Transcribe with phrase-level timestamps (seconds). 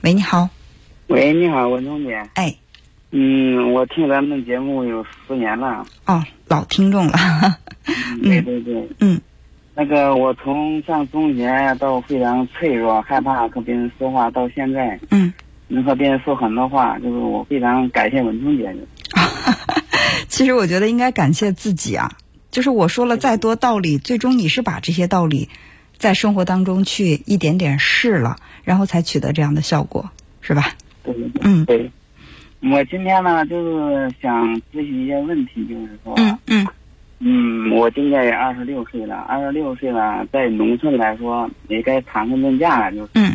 [0.00, 0.48] 喂，你好。
[1.08, 2.22] 喂，你好，文忠姐。
[2.34, 2.54] 哎。
[3.10, 5.84] 嗯，我听咱们节目有十年了。
[6.06, 7.14] 哦，老听众了。
[8.22, 8.88] 对对对。
[9.00, 9.20] 嗯。
[9.74, 15.32] 那个，我从上中学到非常脆弱、害怕和别人说话，到现在，嗯，
[15.68, 18.76] 能和别人说很多话，就是我非常感谢文忠姐。
[20.28, 22.12] 其实我觉得应该感谢自己啊，
[22.50, 25.48] 就是我说了再多道理，最终你是把这些道理
[25.98, 30.08] 在生活当中去一点点试了，然后才取得这样的效果，
[30.40, 30.72] 是吧？
[31.02, 31.42] 对对对。
[31.44, 31.64] 嗯。
[31.64, 31.90] 对。
[32.60, 36.66] 我今天呢，就是想咨询一些问题，就是说，嗯嗯。
[37.20, 43.10] 嗯，我今年也二十六岁了，二十六岁了，在农村来说也该谈婚论嫁了，就是。
[43.14, 43.34] 嗯。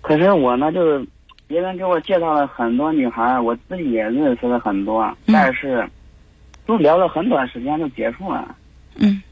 [0.00, 1.06] 可是我呢，就是
[1.46, 5.86] 别人给我介绍了很多女孩，我自己也认识了很多，但是
[6.66, 8.54] 都聊了很短时间就结束了。
[8.96, 9.22] 嗯。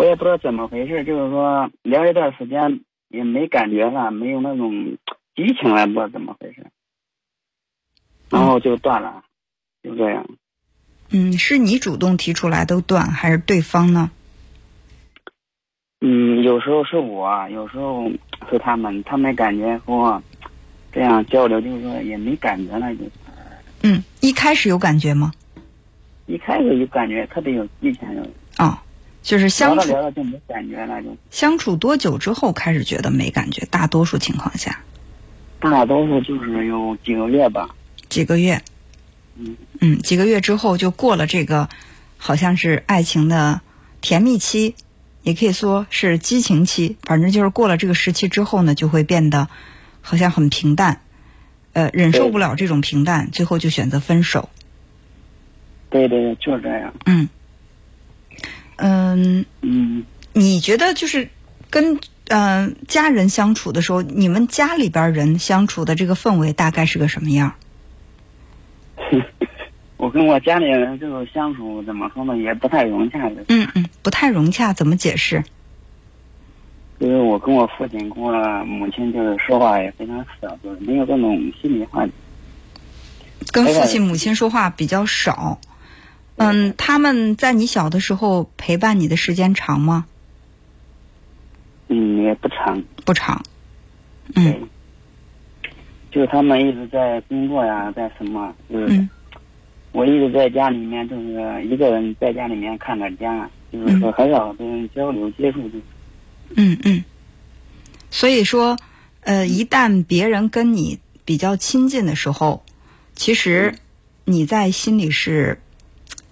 [0.00, 4.96] 我也不知道怎么回事，就是说聊一段时间也没感觉了，没有那种
[5.36, 6.64] 激情了，不知道怎么回事，
[8.30, 9.22] 然后就断了，
[9.82, 10.26] 就这样。
[11.10, 14.10] 嗯，是你主动提出来都断，还是对方呢？
[16.00, 18.10] 嗯，有时候是我，有时候
[18.50, 20.22] 是他们，他们感觉和我
[20.92, 23.04] 这样交流，就是说也没感觉了，就。
[23.82, 25.30] 嗯，一开始有感觉吗？
[26.24, 28.08] 一开始有感觉，特别有激情。
[28.58, 28.78] 哦，
[29.22, 31.16] 就是相处聊着就没感觉了，就。
[31.30, 33.66] 相处多久之后开始觉得没感觉？
[33.70, 34.80] 大多数情况下。
[35.58, 37.68] 大多数就是有几个月吧。
[38.08, 38.62] 几个月。
[39.36, 39.56] 嗯。
[39.80, 41.68] 嗯，几个月之后就过了这个，
[42.16, 43.60] 好像是爱情的
[44.00, 44.74] 甜蜜期，
[45.22, 46.96] 也可以说是激情期。
[47.02, 49.48] 反正就是过了这个时期之后呢，就会变得
[50.00, 51.02] 好像很平淡，
[51.74, 54.48] 呃，忍受不了这种平淡，最后就选择分手。
[55.90, 56.94] 对对对，就是这样。
[57.04, 57.28] 嗯。
[58.80, 59.44] 嗯。
[59.62, 60.04] 嗯。
[60.32, 61.28] 你觉得就是
[61.70, 67.52] 跟嗯家人相处的时候，你们家里边人相处的这个氛围大概是个什么样？
[69.96, 73.28] 我跟我家里人这个相处怎么说呢，也不太融洽。
[73.48, 75.42] 嗯嗯，不太融洽，怎么解释？
[77.00, 78.32] 因为我跟我父亲、跟我
[78.64, 82.06] 母亲就是说话也非常少，就是没有这种心里话。
[83.52, 85.58] 跟父亲、母亲说话比较少。
[86.42, 90.06] 嗯，他们在你小的时候陪伴你的时间长吗？
[91.88, 92.82] 嗯，也不长。
[93.04, 93.44] 不长。
[94.34, 94.66] 嗯。
[96.10, 98.54] 就他们一直在工作呀，在什么？
[98.70, 99.10] 嗯。
[99.92, 105.70] 我一直在家里面，就是一个人在家里面看着家，就是说很少跟人交流接触。
[106.56, 107.04] 嗯嗯。
[108.10, 108.78] 所以说，
[109.20, 112.64] 呃，一旦别人跟你比较亲近的时候，
[113.14, 113.74] 其实
[114.24, 115.60] 你在心里是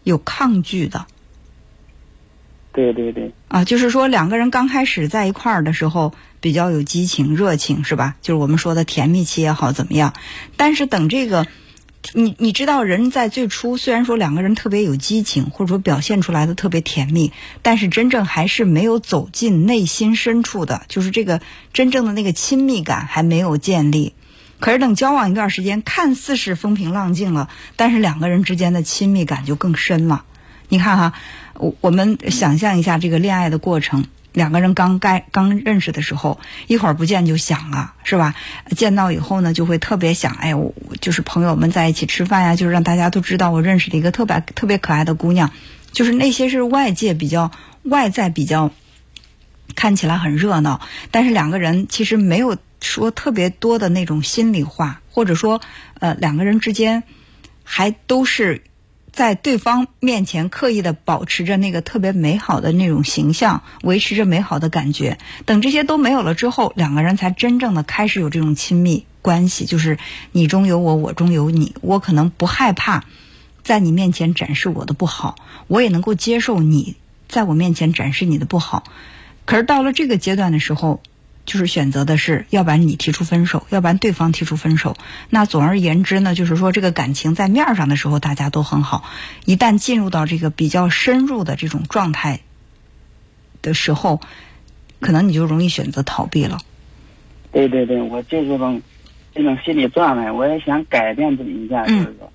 [0.03, 1.07] 有抗拒的。
[2.73, 3.33] 对对对。
[3.49, 8.17] 啊，就是说两个人刚开始在一块儿的时候比较有激情、热情，是吧？
[8.23, 10.15] 就是我们说的甜蜜期也好，怎么样？
[10.57, 11.47] 但是等这个。
[12.15, 21.43] 你你知道，人在最初虽然说两个人特别有激情，或者说表现出来的特别甜蜜，但是真正还是没有走进内心深处的，就是这个
[21.73, 24.15] 真正的那个亲密感还没有建立。
[24.61, 30.25] 可是等交往一段时间，看似是风平浪静了，但是两个人之间的亲密感就更深了。
[30.69, 31.13] 你看哈，
[31.55, 34.05] 我我们想象一下这个恋爱的过程。
[34.35, 36.39] 两个人刚该刚认识的时候，
[36.69, 38.35] 一会儿不见就想了，是吧？
[38.77, 45.51] 见到以后呢，就会特别想，哎，我就是朋友们在一起吃饭呀，就是让大家都知道我认识了一个特别特别可爱的姑娘，
[45.93, 47.51] 就是那些是外界比较
[47.83, 48.71] 外在比较
[49.75, 55.61] 看起来很热闹，但是两个人其实没有说特别多的那种心里话，或者说，
[56.01, 57.03] 呃，两个人之间
[57.65, 58.63] 还都是。
[59.11, 65.19] 在对方面前刻意的保持着那个特别美好的那种形象，维持着美好的感觉。
[65.45, 69.99] 等这些都没有了之后，两个人才真正的开始有这种亲密关系，就是
[70.31, 71.75] 你中有我，我中有你。
[71.81, 73.03] 我可能不害怕
[73.65, 75.35] 在你面前展示我的不好，
[75.67, 76.95] 我也能够接受你
[77.29, 78.85] 在我面前展示你的不好。
[79.47, 81.01] 可是到了这个阶段的时候。
[81.49, 84.99] 就是选择的是，要不然你提出分手，要不然对方提出分手。
[85.31, 89.09] 那总而言之呢，就是说这个感情在面上的时候大家都很好，
[89.47, 92.41] 一旦进入到这个比较深入的这种状态
[93.63, 94.21] 的时候，
[95.01, 96.59] 可能你就容易选择逃避了。
[97.51, 98.83] 对对对，我就这种
[99.35, 102.31] 这种心理状态，我也想改变自己一下，就是说，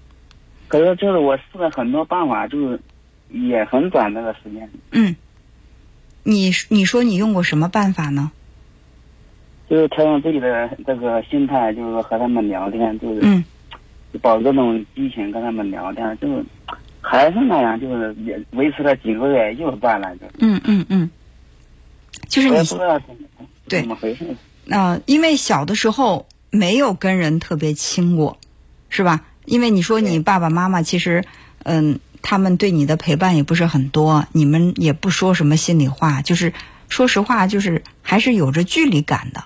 [0.68, 2.82] 可是就是我试了很多办法，就是
[3.30, 4.68] 也很短那个时间。
[4.90, 5.16] 嗯，
[6.24, 8.32] 你你说你用过什么办法呢？
[9.74, 13.44] 就是调整自己的这个心态，就是和他们聊天，就是嗯
[14.22, 16.46] 保持这种激情跟他们聊天，就是
[17.02, 21.10] 还是那样，就是也维持了几个月又断了，就嗯嗯嗯，
[22.28, 22.56] 就是你
[23.68, 24.28] 对怎么回事？
[24.70, 28.38] 啊，因为小的时候没有跟人特别亲过，
[28.90, 29.26] 是吧？
[29.46, 31.24] 因为你说你爸爸妈妈其实，
[31.64, 36.54] 嗯，他们对你的陪伴也不是很多，你们也不说什么心里话，就是
[36.90, 39.44] 说实话，就是还是有着距离感的，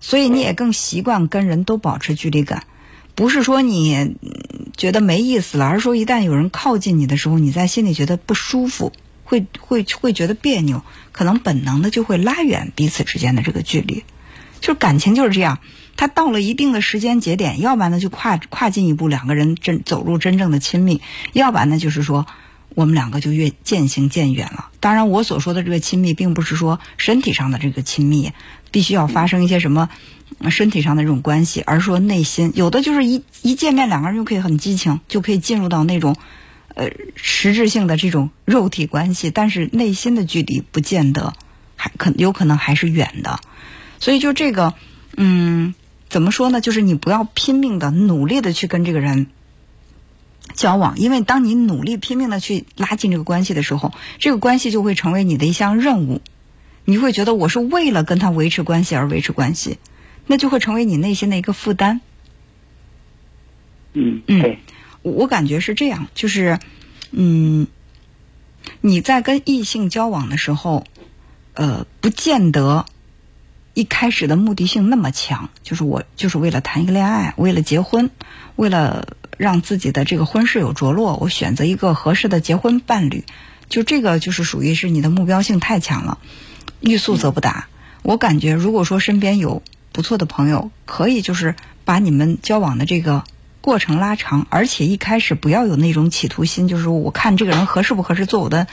[0.00, 2.64] 所以你也更习惯跟人都保持距离感，
[3.14, 4.16] 不是说你
[4.76, 8.92] 觉得没意思了，而是说一旦有人靠近你的时候，你在心里觉得不舒服，
[9.24, 10.82] 会会会觉得别扭，
[11.12, 14.04] 可能本能的就会拉远彼此之间的这个距离，
[14.60, 15.58] 就是感情就是这样。
[15.98, 21.00] 它到了一定的时间节点，要不然呢就跨跨进一步，两个人真走入真正的亲密；
[21.32, 22.26] 要不然呢就是说，
[22.76, 24.68] 我们两个就越渐行渐远了。
[24.80, 28.32] 当然，我所说的这个亲密，并不是说身体上的这个亲密，
[28.70, 29.88] 必须要发生一些什么
[30.50, 36.16] 身体上的这种关系，而是说内心有的就是一一见面，两个人就可以很激情，就可以进入到那种
[36.74, 41.32] 呃实质性的这种肉体关系，但是内心的距离不见得
[41.76, 43.40] 还可有可能还是远的。
[43.98, 44.74] 所以就这个，
[45.16, 45.74] 嗯。
[46.08, 46.60] 怎么说呢？
[46.60, 49.26] 就是你不要拼命的、努力的去跟这个人
[50.54, 56.22] 交往，因为当你努力拼命的去拉近这个关系的时候，这个关系就会成为你的一项任务。
[56.84, 59.78] 你会觉得我是为了跟他维持关系而维持关系，
[60.26, 62.00] 那就会成为你内心的一个负担。
[63.92, 64.56] 嗯嗯，
[65.02, 66.58] 我感觉是这样，就是
[67.10, 67.66] 嗯，
[68.80, 70.86] 你在跟异性交往的时候，
[71.54, 72.86] 呃，不见得。
[73.74, 78.08] 一开始的目的性那么强，就是我就是为了谈一个恋爱，为了结婚，
[78.54, 83.24] 为了让自己的这个婚事有着落，我选择一个合适的结婚伴侣，
[83.68, 86.18] 就这个就是属于是你的目标性太强了，
[86.80, 87.68] 欲速则不达。
[88.02, 89.62] 我感觉如果说身边有
[89.92, 91.54] 不错的朋友，可以就是
[91.84, 93.24] 把你们交往的这个
[93.60, 98.66] 过程拉长，而且一开始不要有那种企图心，就是我看这个人合适不合适做我的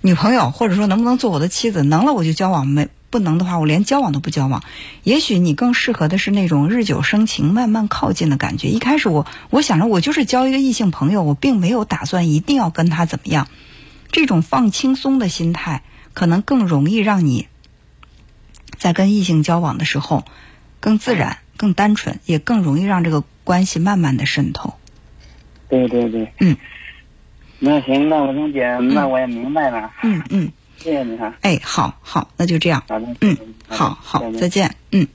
[0.00, 2.88] 女朋友，或者说能不能做我的妻子，能了我就交往没。
[3.10, 4.62] 不能的话，我连交往都不交往。
[5.02, 8.68] 也许你更适合的是那种日久生情、慢慢靠近的感觉。
[8.68, 13.48] 一开始我我想着我就是交一个异性朋友，我并没有打算一定要跟他怎么样。
[14.12, 15.82] 这种放轻松的心态，
[16.14, 17.48] 可能更容易让你
[18.78, 20.24] 在跟异性交往的时候
[20.78, 24.74] 更自然、更单纯，也更容易让这个关系慢慢的渗透。
[25.68, 26.56] 对对对，嗯。
[27.62, 29.90] 那行，那我总姐，那我也明白了。
[30.02, 30.52] 嗯嗯。
[30.82, 31.32] 谢谢您哈。
[31.42, 32.82] 哎，好好，那就这样。
[33.20, 33.36] 嗯，
[33.68, 34.74] 好好，再见。
[34.92, 35.06] 嗯。